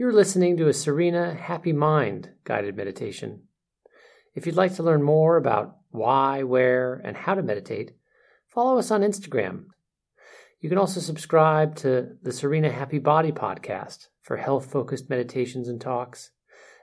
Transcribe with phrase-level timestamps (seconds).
[0.00, 3.42] You're listening to a Serena Happy Mind guided meditation.
[4.32, 7.96] If you'd like to learn more about why, where, and how to meditate,
[8.46, 9.64] follow us on Instagram.
[10.60, 15.80] You can also subscribe to the Serena Happy Body podcast for health focused meditations and
[15.80, 16.30] talks,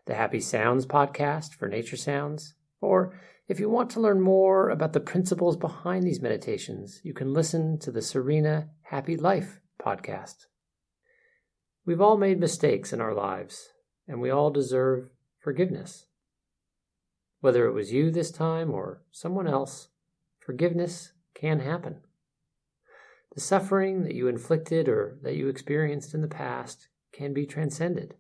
[0.08, 4.92] the Happy Sounds podcast for nature sounds, or if you want to learn more about
[4.92, 10.48] the principles behind these meditations, you can listen to the Serena Happy Life podcast.
[11.86, 13.70] We've all made mistakes in our lives,
[14.08, 16.08] and we all deserve forgiveness.
[17.42, 19.90] Whether it was you this time or someone else,
[20.40, 22.02] forgiveness can happen.
[23.36, 28.16] The suffering that you inflicted or that you experienced in the past can be transcended.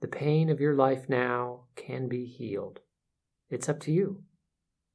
[0.00, 2.80] The pain of your life now can be healed.
[3.50, 4.22] It's up to you.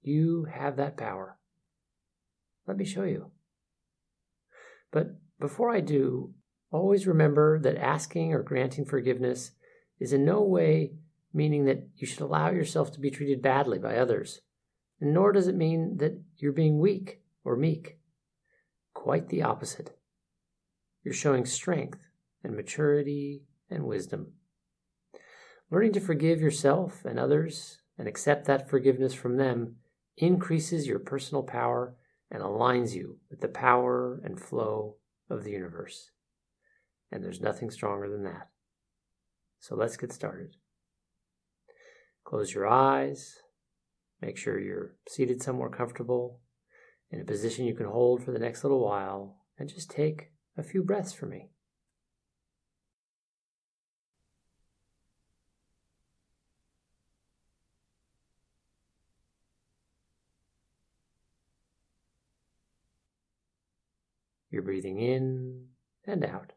[0.02, 1.38] You have that power.
[2.68, 3.32] Let me show you.
[4.92, 6.34] But before I do,
[6.72, 9.52] always remember that asking or granting forgiveness
[10.00, 10.94] is in no way
[11.34, 14.42] meaning that you should allow yourself to be treated badly by others,
[15.00, 18.00] and nor does it mean that you're being weak or meek.
[18.94, 19.98] Quite the opposite.
[21.04, 22.00] You're showing strength
[22.44, 24.34] and maturity and wisdom.
[25.72, 29.76] Learning to forgive yourself and others and accept that forgiveness from them
[30.18, 31.96] increases your personal power
[32.32, 34.96] and aligns you with the power and flow
[35.30, 36.10] of the universe.
[37.12, 38.50] And there's nothing stronger than that.
[39.60, 40.56] So let's get started.
[42.24, 43.38] Close your eyes.
[44.22, 46.40] Make sure you're seated somewhere comfortable
[47.12, 50.64] in a position you can hold for the next little while, and just take a
[50.64, 51.50] few breaths for me.
[64.52, 65.68] You're breathing in
[66.06, 66.54] and out.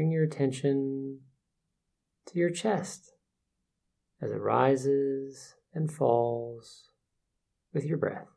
[0.00, 1.18] Bring your attention
[2.24, 3.12] to your chest
[4.22, 6.88] as it rises and falls
[7.74, 8.28] with your breath.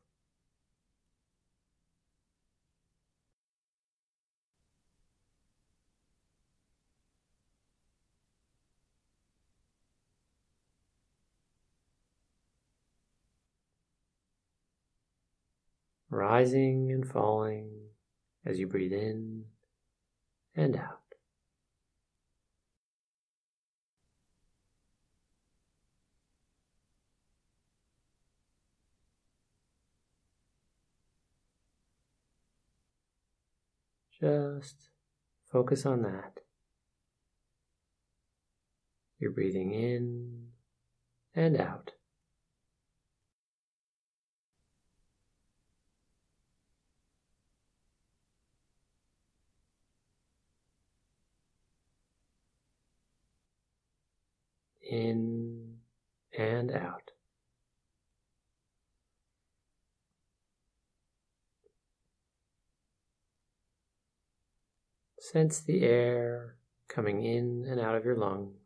[16.09, 17.69] Rising and falling
[18.46, 19.46] as you breathe in
[20.57, 21.03] and out.
[34.23, 34.88] Just
[35.51, 36.39] focus on that.
[39.19, 40.47] You're breathing in
[41.35, 41.91] and out.
[54.90, 55.79] In
[56.38, 57.12] and out.
[65.23, 66.57] Sense the air
[66.89, 68.57] coming in and out of your lungs.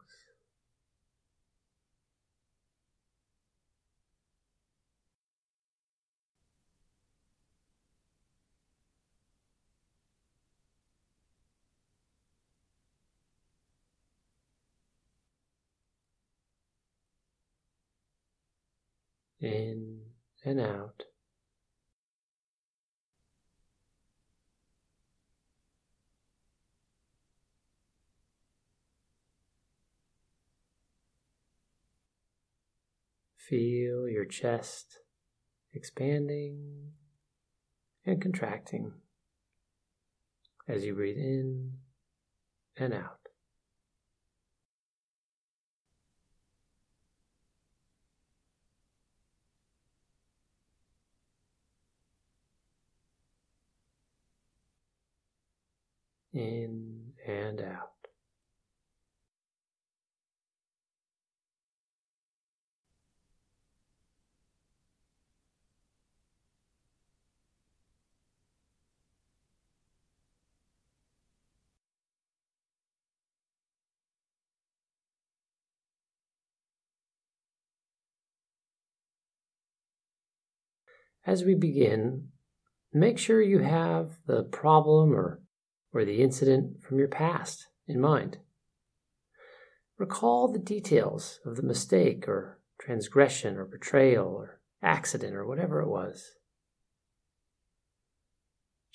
[19.40, 20.00] In
[20.44, 21.04] and out.
[33.48, 35.00] Feel your chest
[35.74, 36.92] expanding
[38.06, 38.92] and contracting
[40.68, 41.72] as you breathe in
[42.76, 43.20] and out.
[56.34, 57.97] In and out.
[81.28, 82.30] As we begin,
[82.94, 85.42] make sure you have the problem or,
[85.92, 88.38] or the incident from your past in mind.
[89.98, 95.90] Recall the details of the mistake or transgression or betrayal or accident or whatever it
[95.90, 96.36] was.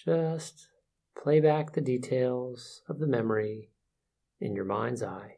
[0.03, 0.69] Just
[1.23, 3.69] play back the details of the memory
[4.41, 5.37] in your mind's eye.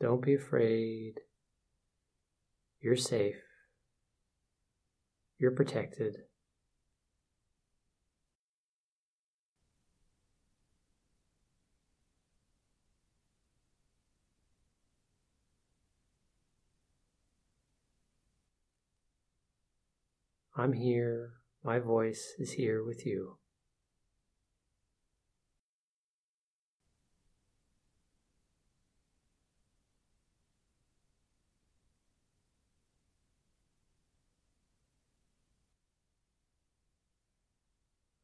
[0.00, 1.14] Don't be afraid.
[2.80, 3.34] You're safe.
[5.38, 6.16] You're protected.
[20.56, 21.34] I'm here.
[21.62, 23.38] My voice is here with you.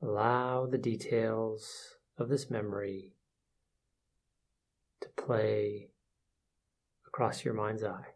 [0.04, 3.14] Allow the details of this memory
[5.00, 5.88] to play
[7.06, 8.08] across your mind's eye.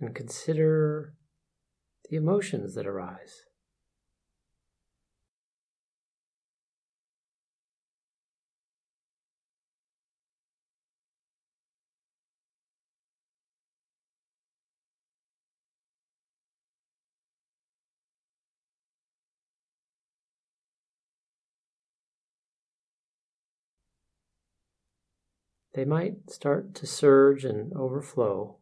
[0.00, 1.14] and consider
[2.10, 3.44] the emotions that arise.
[25.74, 28.56] They might start to surge and overflow,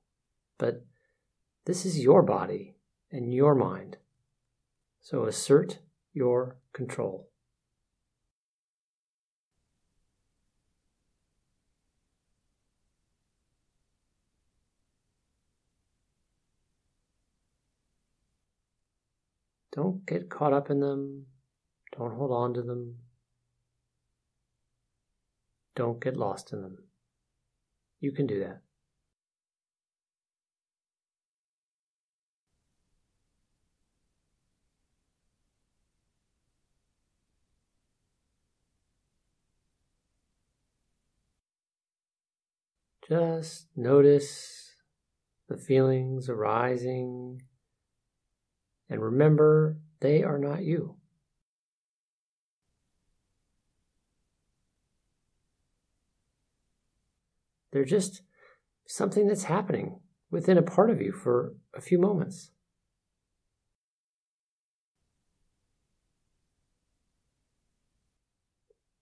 [0.59, 0.85] but
[1.65, 2.77] this is your body
[3.11, 3.97] and your mind.
[5.01, 5.81] So assert
[6.13, 7.29] your control.
[19.73, 21.27] Don't get caught up in them.
[21.97, 22.99] Don't hold on to them.
[25.75, 26.79] Don't get lost in them.
[28.01, 28.63] You can do that.
[43.07, 44.75] Just notice
[45.49, 47.43] the feelings arising
[48.89, 51.00] and remember they are not you.
[57.73, 58.23] They're just
[58.87, 60.01] something that's happening
[60.31, 62.51] within a part of you for a few moments.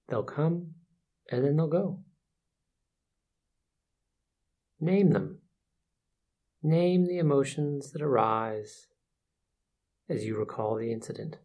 [0.09, 0.75] They'll come
[1.31, 2.00] and then they'll go.
[4.81, 5.38] Name them.
[6.62, 8.88] Name the emotions that arise
[10.09, 11.38] as you recall the incident.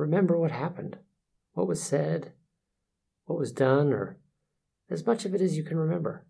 [0.00, 0.96] Remember what happened,
[1.52, 2.32] what was said,
[3.26, 4.16] what was done, or
[4.88, 6.24] as much of it as you can remember.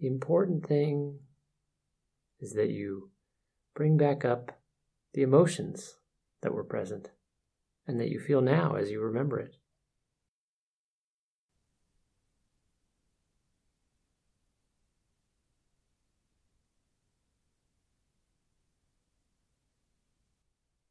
[0.00, 1.18] The important thing
[2.38, 3.10] is that you
[3.74, 4.60] bring back up
[5.14, 5.96] the emotions
[6.42, 7.10] that were present
[7.88, 9.57] and that you feel now as you remember it.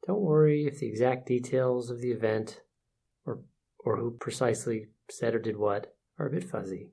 [0.08, 2.62] Don't worry if the exact details of the event
[3.26, 3.42] or,
[3.78, 6.92] or who precisely said or did what are a bit fuzzy.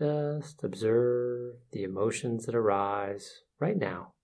[0.00, 4.14] Just observe the emotions that arise right now.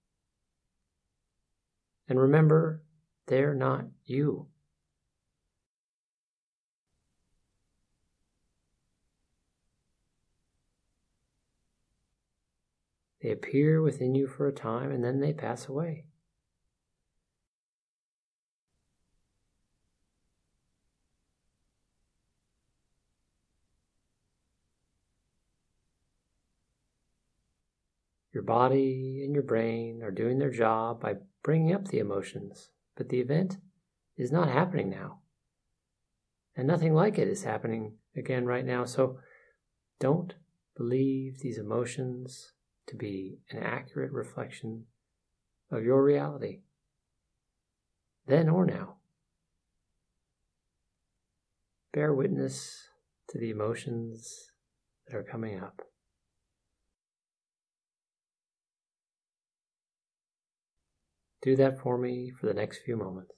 [2.09, 2.83] And remember,
[3.29, 4.49] they're not you.
[13.23, 16.08] They appear within you for a time and then they pass away.
[28.39, 33.09] Your body and your brain are doing their job by bringing up the emotions, but
[33.09, 33.57] the event
[34.17, 35.23] is not happening now.
[36.55, 38.85] And nothing like it is happening again right now.
[38.85, 39.19] So
[39.99, 40.35] don't
[40.77, 42.53] believe these emotions
[42.87, 44.85] to be an accurate reflection
[45.73, 46.61] of your reality,
[48.29, 48.99] then or now.
[51.93, 52.87] Bear witness
[53.31, 54.53] to the emotions
[55.09, 55.83] that are coming up.
[61.43, 63.38] Do that for me for the next few moments.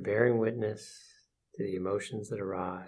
[0.00, 1.12] You're bearing witness
[1.56, 2.86] to the emotions that arise.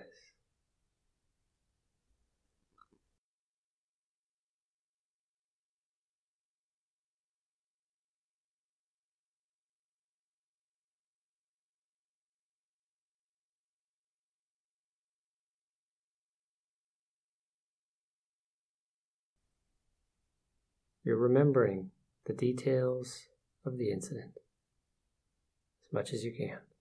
[21.05, 21.91] You're remembering
[22.25, 23.27] the details
[23.67, 24.33] of the incident
[25.85, 26.72] as much as you can.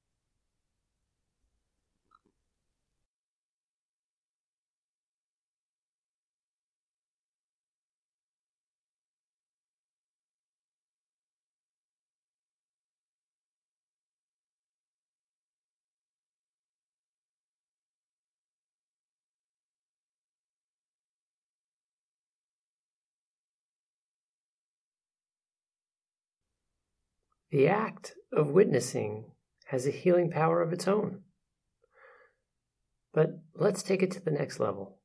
[27.51, 29.25] The act of witnessing
[29.65, 31.23] has a healing power of its own.
[33.13, 34.99] But let's take it to the next level.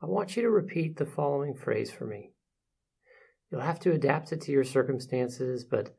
[0.00, 2.32] I want you to repeat the following phrase for me.
[3.50, 5.96] You'll have to adapt it to your circumstances, but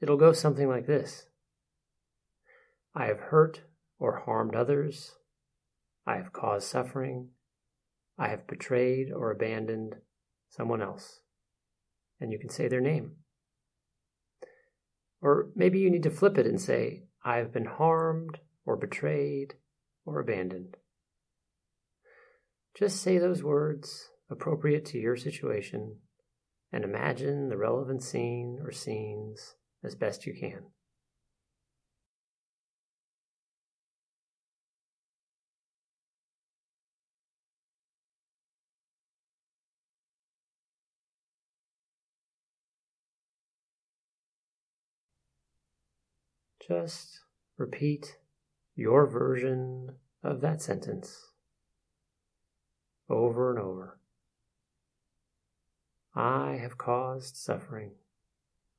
[0.00, 1.26] it'll go something like this
[2.94, 3.62] I have hurt
[3.98, 5.12] or harmed others.
[6.06, 7.30] I have caused suffering.
[8.18, 9.96] I have betrayed or abandoned
[10.48, 11.20] someone else.
[12.20, 13.16] And you can say their name.
[15.24, 19.54] Or maybe you need to flip it and say, I have been harmed or betrayed
[20.04, 20.76] or abandoned.
[22.78, 25.96] Just say those words appropriate to your situation
[26.70, 30.66] and imagine the relevant scene or scenes as best you can.
[46.66, 47.20] Just
[47.58, 48.16] repeat
[48.74, 51.30] your version of that sentence
[53.08, 53.98] over and over.
[56.14, 57.92] I have caused suffering.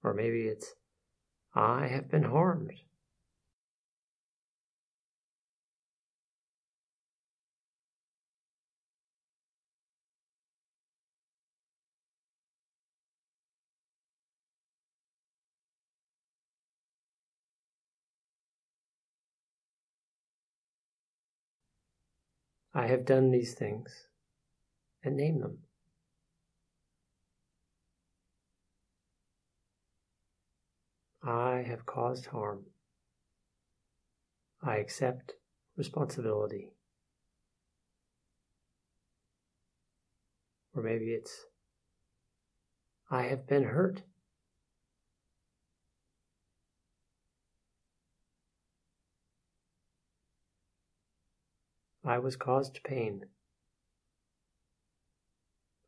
[0.03, 0.73] Or maybe it's,
[1.53, 2.73] I have been harmed.
[22.77, 24.07] I have done these things,
[25.01, 25.59] and name them.
[31.23, 32.65] I have caused harm.
[34.61, 35.35] I accept
[35.77, 36.73] responsibility.
[40.75, 41.45] Or maybe it's,
[43.09, 44.01] I have been hurt.
[52.05, 53.25] I was caused pain.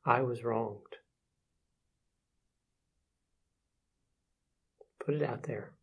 [0.03, 0.97] I was wronged.
[5.05, 5.76] Put it out there.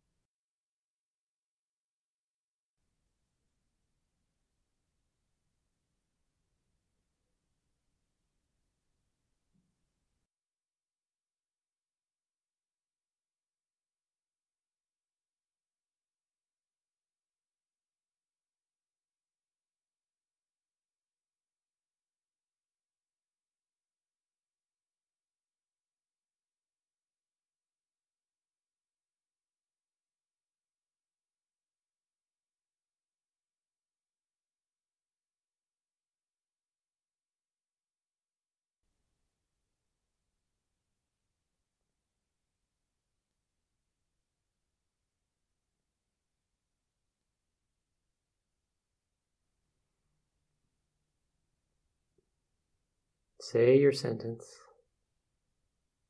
[53.51, 54.43] Say your sentence,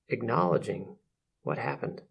[0.08, 0.96] acknowledging
[1.44, 2.02] what happened.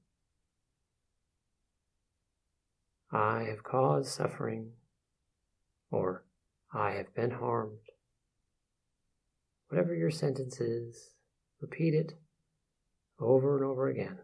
[3.11, 4.73] I have caused suffering,
[5.91, 6.25] or
[6.75, 7.89] I have been harmed.
[9.69, 11.15] Whatever your sentence is,
[11.59, 12.13] repeat it
[13.19, 14.19] over and over again.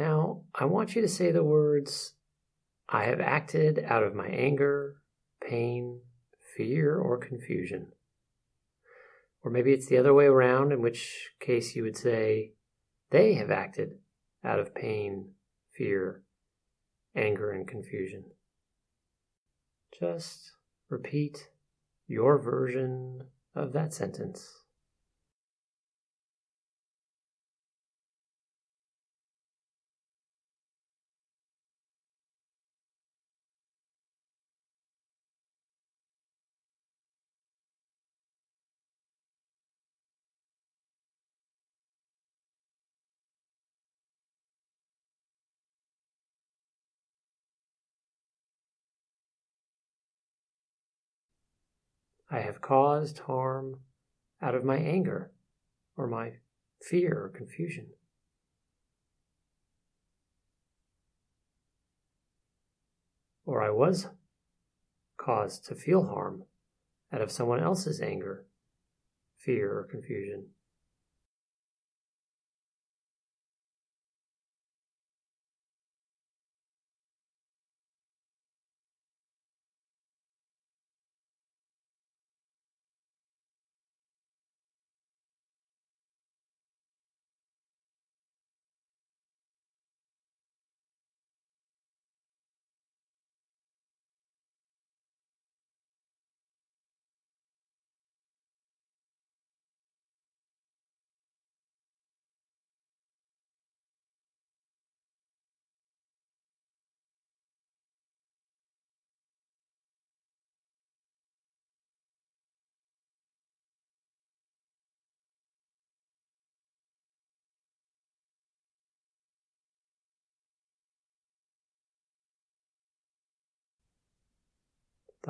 [0.00, 2.14] Now, I want you to say the words,
[2.88, 4.96] I have acted out of my anger,
[5.46, 6.00] pain,
[6.56, 7.88] fear, or confusion.
[9.44, 12.52] Or maybe it's the other way around, in which case you would say,
[13.10, 13.98] they have acted
[14.42, 15.32] out of pain,
[15.76, 16.22] fear,
[17.14, 18.24] anger, and confusion.
[20.00, 20.52] Just
[20.88, 21.50] repeat
[22.06, 24.59] your version of that sentence.
[52.30, 53.80] I have caused harm
[54.40, 55.32] out of my anger
[55.96, 56.34] or my
[56.80, 57.88] fear or confusion.
[63.44, 64.06] Or I was
[65.16, 66.44] caused to feel harm
[67.12, 68.46] out of someone else's anger,
[69.36, 70.50] fear, or confusion.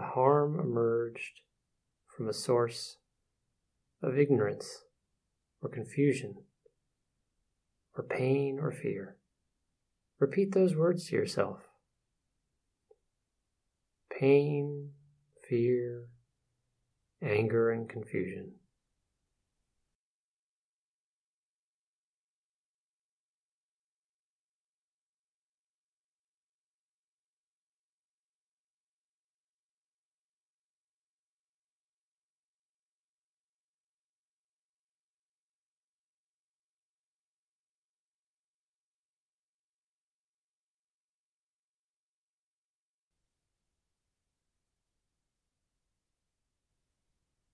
[0.01, 1.41] The harm emerged
[2.17, 2.97] from a source
[4.03, 4.85] of ignorance
[5.61, 6.37] or confusion
[7.95, 9.17] or pain or fear.
[10.19, 11.59] Repeat those words to yourself.
[14.19, 14.93] Pain,
[15.47, 16.07] fear,
[17.23, 18.53] anger, and confusion.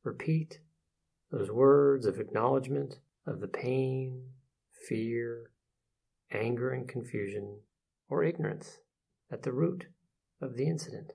[0.07, 0.61] Repeat
[1.33, 4.31] those words of acknowledgement of the pain,
[4.88, 5.51] fear,
[6.31, 7.59] anger, and confusion
[8.09, 8.79] or ignorance
[9.33, 9.87] at the root
[10.40, 11.14] of the incident.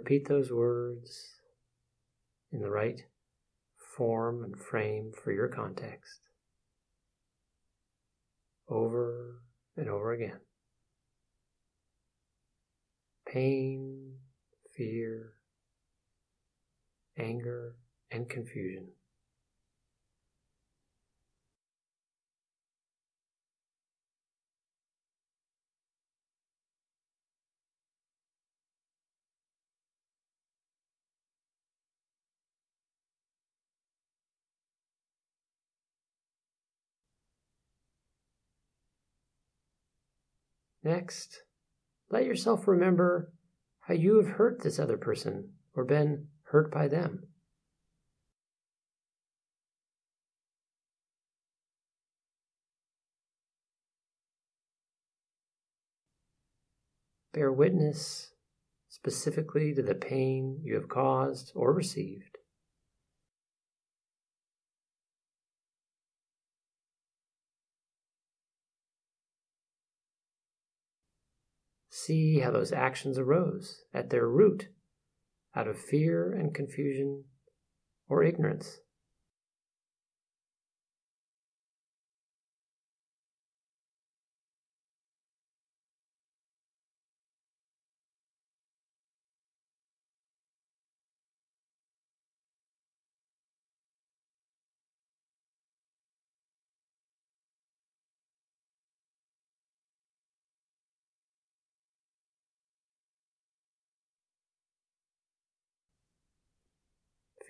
[0.00, 1.28] Repeat those words
[2.52, 3.02] in the right
[3.98, 6.20] form and frame for your context
[8.66, 9.42] over
[9.76, 10.40] and over again.
[13.28, 14.14] Pain,
[14.74, 15.34] fear,
[17.18, 17.76] anger,
[18.10, 18.86] and confusion.
[40.82, 41.42] Next,
[42.10, 43.32] let yourself remember
[43.80, 47.26] how you have hurt this other person or been hurt by them.
[57.32, 58.32] Bear witness
[58.88, 62.29] specifically to the pain you have caused or received.
[72.10, 74.70] See how those actions arose at their root
[75.54, 77.26] out of fear and confusion
[78.08, 78.80] or ignorance.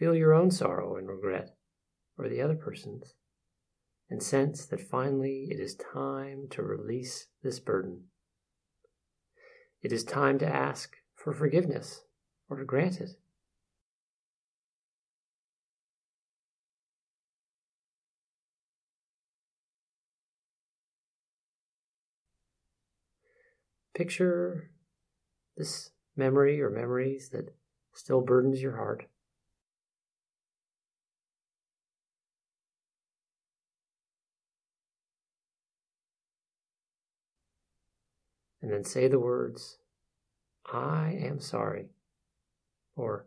[0.01, 1.51] Feel your own sorrow and regret,
[2.17, 3.13] or the other person's,
[4.09, 8.05] and sense that finally it is time to release this burden.
[9.83, 12.01] It is time to ask for forgiveness
[12.49, 13.11] or to grant it.
[23.95, 24.71] Picture
[25.59, 27.55] this memory or memories that
[27.93, 29.05] still burdens your heart.
[38.63, 39.79] And then say the words,
[40.73, 41.91] I am sorry,
[42.97, 43.27] or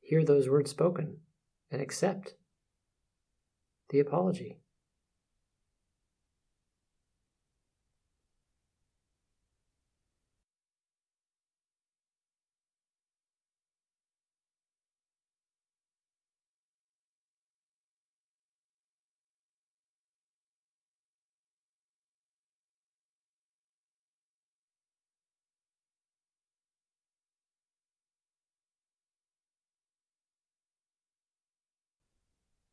[0.00, 1.18] hear those words spoken
[1.70, 2.34] and accept
[3.90, 4.58] the apology.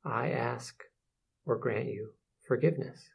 [0.08, 0.84] I ask
[1.46, 2.12] or grant you
[2.48, 3.10] forgiveness.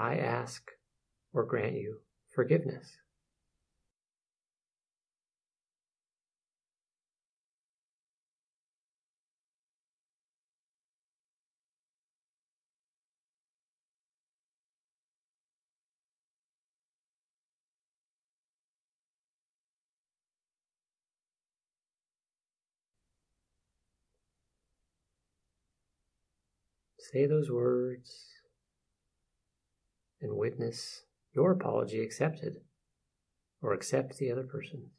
[0.00, 0.62] I ask
[1.34, 1.98] or grant you
[2.34, 2.96] forgiveness.
[26.98, 28.29] Say those words
[30.20, 31.02] and witness
[31.34, 32.56] your apology accepted
[33.62, 34.90] or accept the other person's.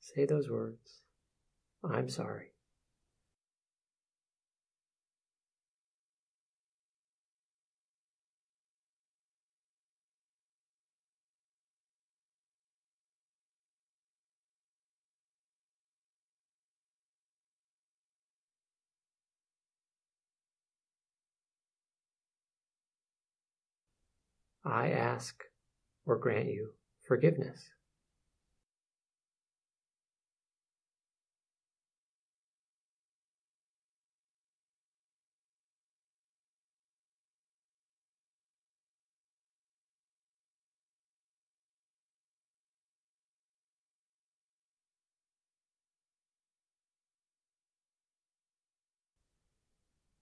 [0.00, 1.04] Say those words
[1.82, 2.53] I'm sorry.
[24.74, 25.44] I ask
[26.04, 26.72] or grant you
[27.06, 27.70] forgiveness.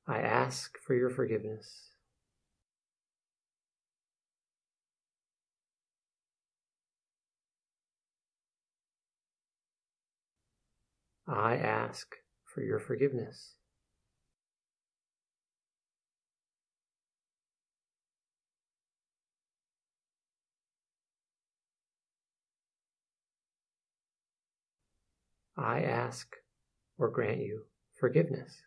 [0.07, 1.92] I ask for your forgiveness.
[11.33, 12.15] I ask
[12.45, 13.55] for your forgiveness.
[25.57, 26.37] I ask
[26.99, 27.63] or grant you
[27.99, 28.61] forgiveness.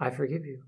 [0.00, 0.64] I forgive you.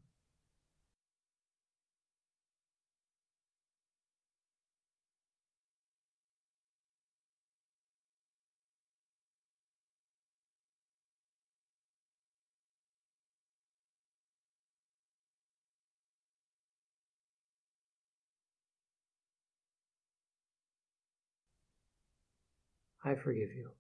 [23.05, 23.73] I forgive you.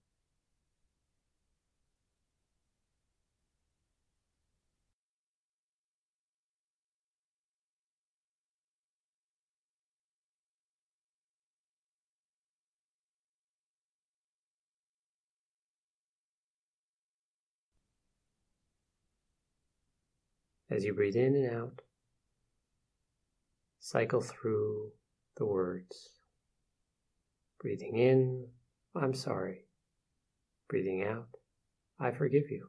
[20.72, 21.82] As you breathe in and out,
[23.78, 24.92] cycle through
[25.36, 26.08] the words.
[27.60, 28.46] Breathing in,
[28.96, 29.66] I'm sorry.
[30.70, 31.28] Breathing out,
[32.00, 32.68] I forgive you.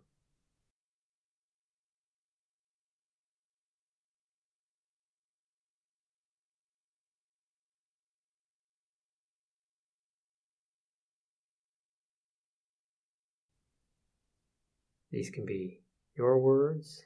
[15.10, 15.80] These can be
[16.18, 17.06] your words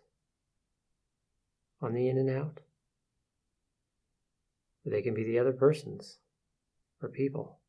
[1.82, 2.60] on the in and out,
[4.86, 6.18] they can be the other person's
[7.02, 7.60] or people.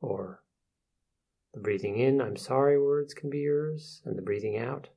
[0.00, 0.42] Or
[1.52, 4.88] the breathing in, I'm sorry words can be yours, and the breathing out,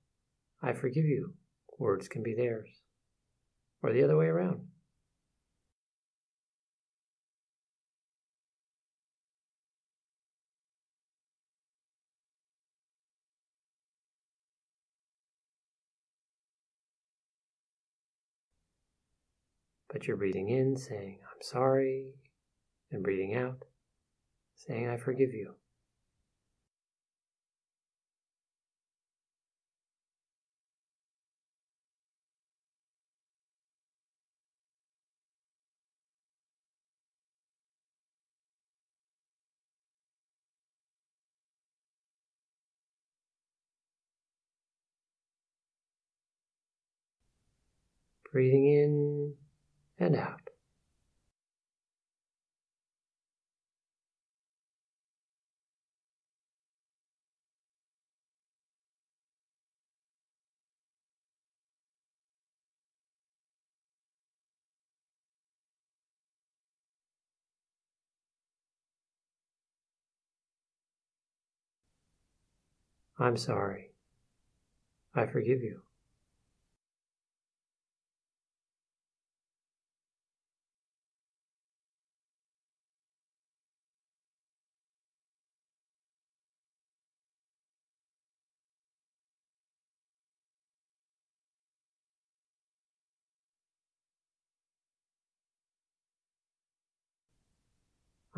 [0.62, 1.34] I forgive you
[1.80, 2.79] words can be theirs.
[3.82, 4.62] Or the other way around.
[19.92, 22.14] But you're breathing in, saying, I'm sorry,
[22.92, 23.64] and breathing out,
[24.56, 25.56] saying, I forgive you.
[48.32, 49.34] Breathing in
[49.98, 50.50] and out.
[73.20, 73.92] I'm sorry.
[75.14, 75.82] I forgive you.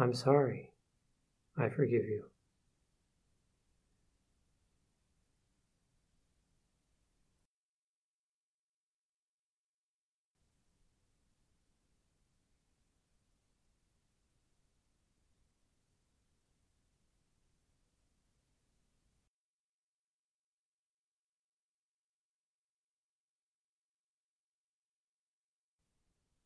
[0.02, 0.72] I'm sorry.
[1.58, 2.24] I forgive you.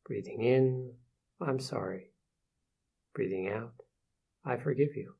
[0.04, 0.92] Breathing in,
[1.40, 2.10] I'm sorry.
[3.16, 3.72] Breathing out,
[4.44, 5.14] I forgive you.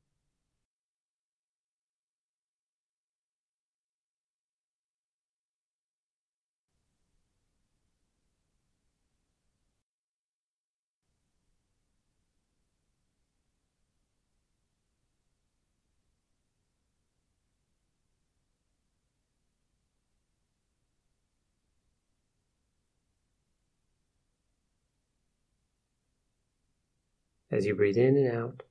[27.57, 28.63] As you breathe in and out,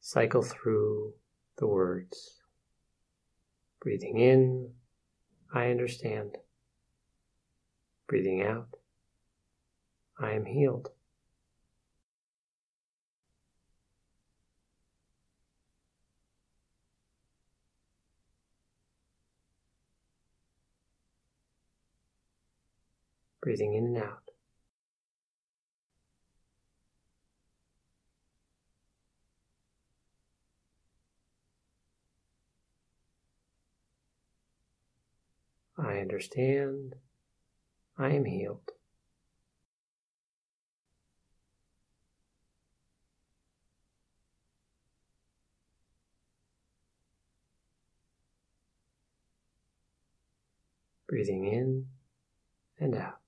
[0.00, 1.12] cycle through
[1.58, 2.40] the words.
[3.82, 4.70] Breathing in,
[5.52, 6.38] I understand.
[8.08, 8.78] Breathing out,
[10.18, 10.88] I am healed.
[23.42, 24.25] Breathing in and out.
[35.78, 36.94] I understand.
[37.98, 38.70] I am healed.
[51.08, 51.86] Breathing in
[52.78, 53.25] and out.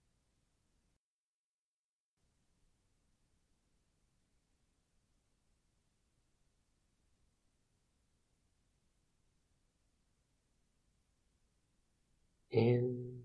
[12.50, 13.20] In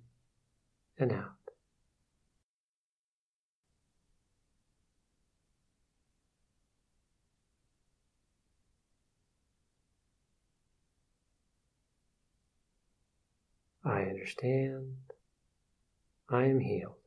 [0.98, 1.30] and out.
[13.86, 14.96] I understand.
[16.30, 17.03] I am healed.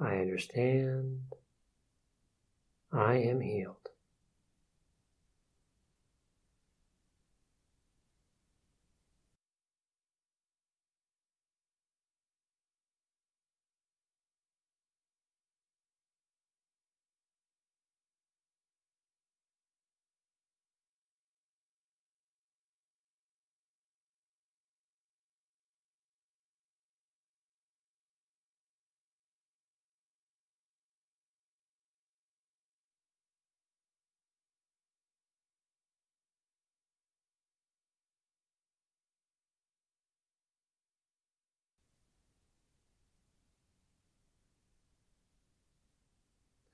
[0.00, 1.20] I understand.
[2.92, 3.89] I am healed.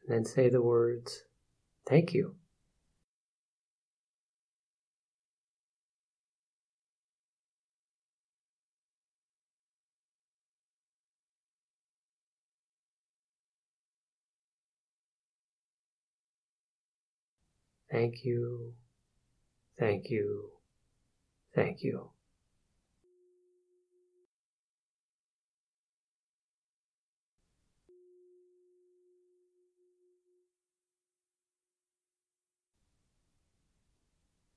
[0.08, 1.24] Then say the words,
[1.86, 2.36] Thank you.
[17.90, 18.74] Thank you,
[19.78, 20.50] thank you,
[21.54, 22.10] thank you.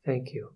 [0.10, 0.54] Thank you.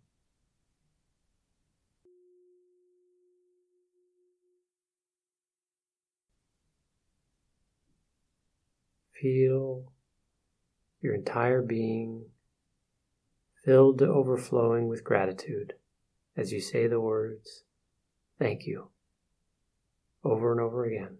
[9.21, 9.93] Feel
[11.01, 12.25] your entire being
[13.63, 15.73] filled to overflowing with gratitude
[16.35, 17.63] as you say the words,
[18.39, 18.87] Thank you,
[20.23, 21.19] over and over again.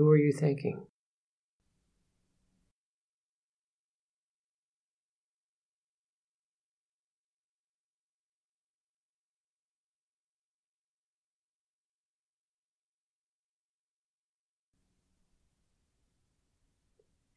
[0.00, 0.86] Who are you thanking?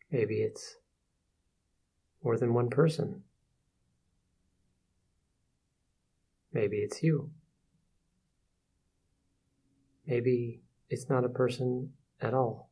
[0.09, 0.78] Maybe it's
[2.24, 3.24] more than one person.
[6.53, 7.32] Maybe it's you.
[10.07, 11.91] Maybe it's not a person
[12.24, 12.69] at all.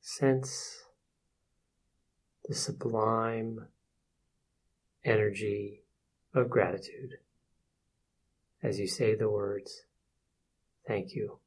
[0.00, 0.84] Sense
[2.46, 3.66] the sublime
[5.04, 5.82] energy
[6.34, 7.18] of gratitude
[8.62, 9.84] as you say the words,
[10.86, 11.38] Thank you.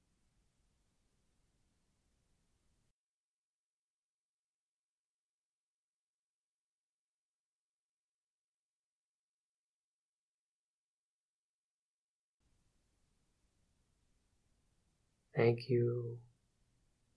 [15.41, 16.19] Thank you.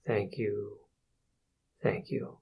[0.07, 0.79] Thank you.
[1.83, 2.39] Thank you.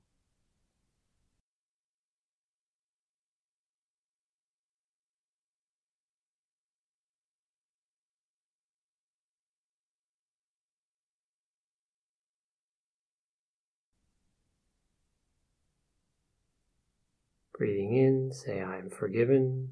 [17.58, 19.70] Breathing in, say, I am forgiven.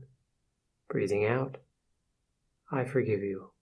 [0.88, 1.58] Breathing out,
[2.72, 3.52] I forgive you.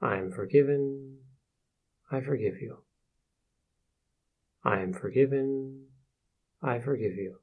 [0.00, 1.18] I am forgiven.
[2.10, 2.78] I forgive you.
[4.64, 5.86] I am forgiven.
[6.62, 7.38] I forgive you.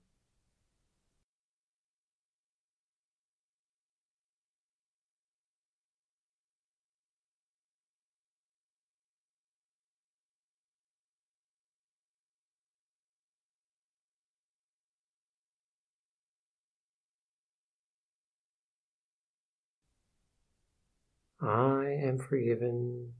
[21.43, 23.11] I am forgiven.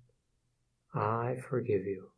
[0.94, 2.12] I forgive you.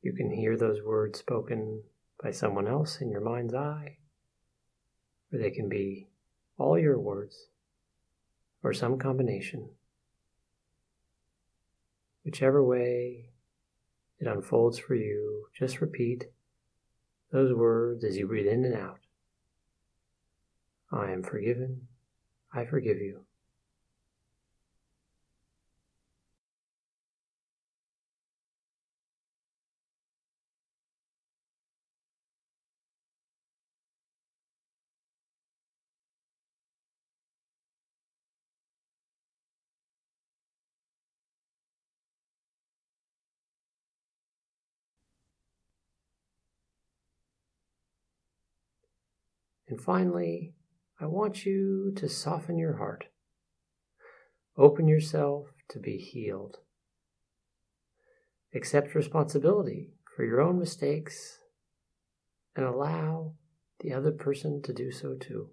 [0.00, 1.82] You can hear those words spoken
[2.24, 3.98] by someone else in your mind's eye,
[5.30, 6.08] or they can be
[6.56, 7.48] all your words,
[8.62, 9.68] or some combination.
[12.24, 13.26] Whichever way
[14.18, 16.24] it unfolds for you, just repeat
[17.30, 19.00] those words as you breathe in and out.
[20.90, 21.88] I am forgiven.
[22.54, 23.23] I forgive you.
[49.74, 50.54] And finally,
[51.00, 53.06] I want you to soften your heart.
[54.56, 56.58] Open yourself to be healed.
[58.54, 61.40] Accept responsibility for your own mistakes
[62.54, 63.32] and allow
[63.80, 65.50] the other person to do so too.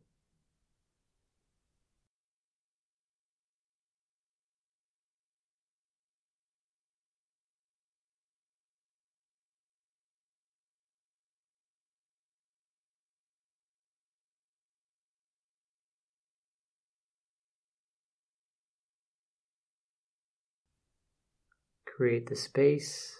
[22.01, 23.13] Create the space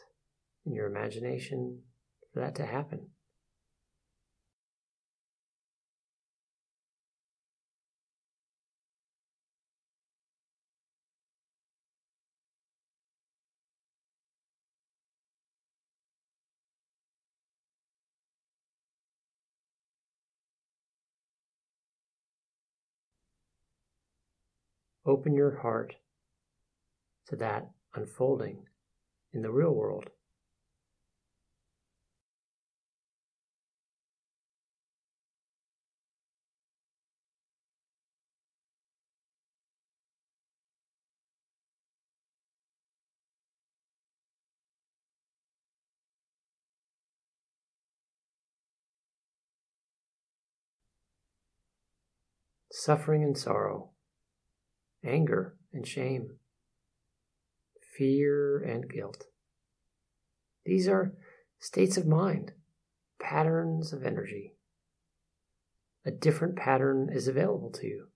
[0.65, 1.83] in your imagination
[2.33, 3.09] for that to happen.
[25.05, 25.93] Open your heart
[27.27, 28.65] to that unfolding
[29.33, 30.09] in the real world.
[52.73, 53.89] Suffering and sorrow,
[55.03, 56.37] anger and shame,
[57.97, 59.25] fear and guilt.
[60.65, 61.13] These are
[61.59, 62.53] states of mind,
[63.19, 64.55] patterns of energy.
[66.05, 68.07] A different pattern is available to you.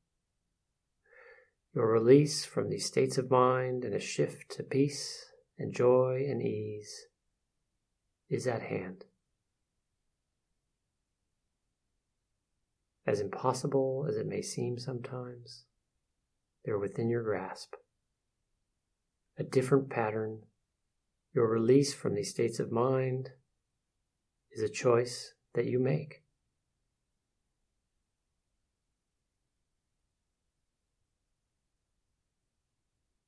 [1.74, 5.26] Your release from these states of mind and a shift to peace
[5.58, 7.08] and joy and ease
[8.30, 9.04] is at hand.
[13.06, 15.66] As impossible as it may seem sometimes,
[16.64, 17.76] they're within your grasp.
[19.38, 20.44] A different pattern
[21.36, 23.32] your release from these states of mind
[24.54, 26.24] is a choice that you make.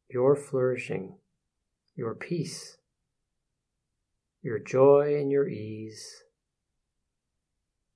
[0.09, 1.17] Your flourishing,
[1.97, 2.77] your peace,
[4.41, 6.23] your joy, and your ease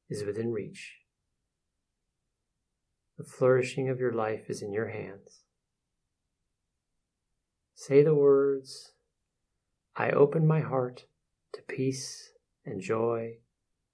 [0.09, 0.97] is within reach.
[3.18, 5.41] The flourishing of your life is in your hands.
[7.88, 8.92] Say the words
[9.96, 11.06] I open my heart
[11.54, 12.32] to peace
[12.64, 13.40] and joy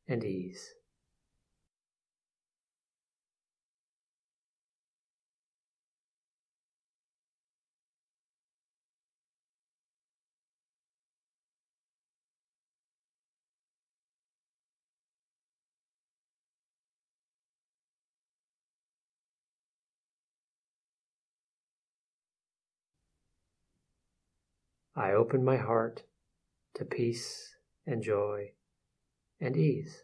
[0.09, 0.73] and ease.
[24.99, 26.01] I open my heart
[26.73, 28.53] to peace and joy
[29.39, 30.01] and ease.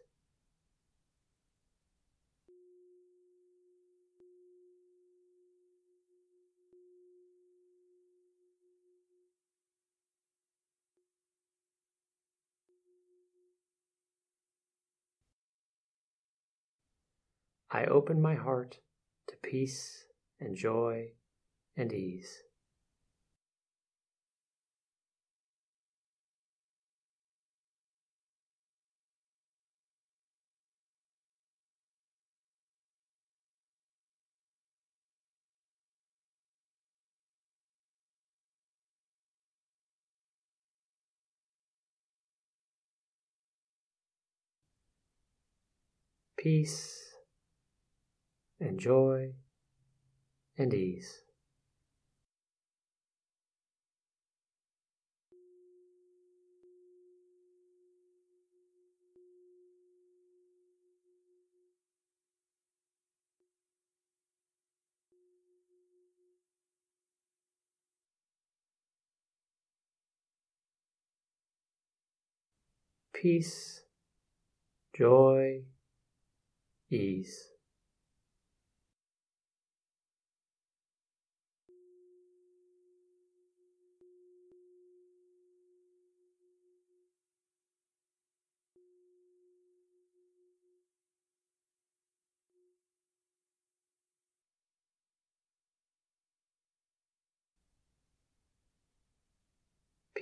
[17.72, 18.78] I open my heart
[19.28, 20.06] to peace
[20.40, 21.14] and joy
[21.76, 22.44] and ease.
[46.44, 47.16] Peace
[48.60, 49.32] and joy
[50.58, 51.22] and ease.
[73.14, 73.84] Peace,
[74.94, 75.64] joy,
[76.94, 77.54] ease.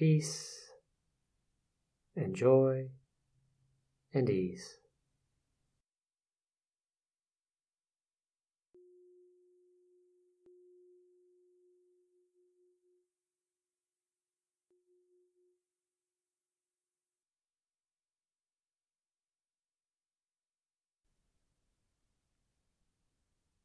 [0.01, 0.72] peace
[2.15, 2.89] and joy
[4.15, 4.80] and ease.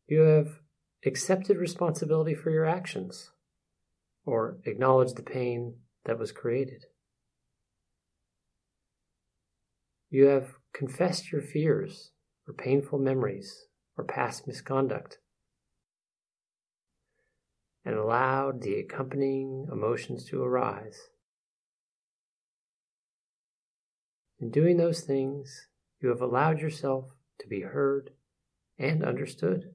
[0.08, 0.60] You have
[1.04, 3.32] accepted responsibility for your actions
[4.24, 6.84] or acknowledged the pain that was created.
[10.10, 12.12] You have confessed your fears
[12.46, 15.18] or painful memories or past misconduct
[17.84, 21.08] and allowed the accompanying emotions to arise.
[24.40, 25.68] In doing those things,
[26.00, 27.06] you have allowed yourself
[27.40, 28.10] to be heard
[28.78, 29.70] and understood.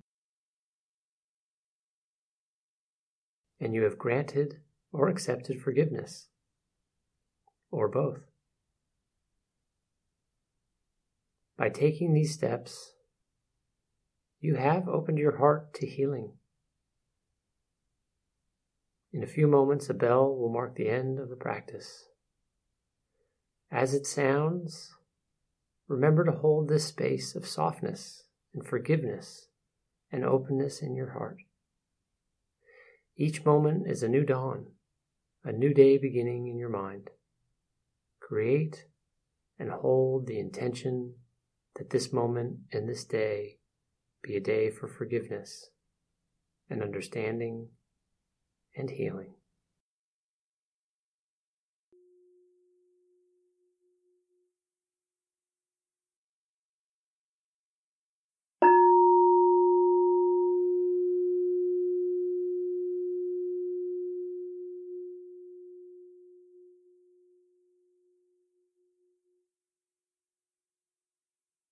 [3.61, 4.57] And you have granted
[4.91, 6.27] or accepted forgiveness,
[7.69, 8.21] or both.
[11.57, 12.93] By taking these steps,
[14.39, 16.33] you have opened your heart to healing.
[19.13, 22.05] In a few moments, a bell will mark the end of the practice.
[23.71, 24.95] As it sounds,
[25.87, 28.23] remember to hold this space of softness
[28.55, 29.49] and forgiveness
[30.11, 31.37] and openness in your heart.
[33.15, 34.67] Each moment is a new dawn
[35.43, 37.09] a new day beginning in your mind.
[38.19, 38.85] Create
[39.57, 41.15] and hold the intention
[41.75, 43.57] that this moment and this day
[44.21, 45.71] be a day for forgiveness
[46.69, 47.69] and understanding
[48.75, 49.33] and healing.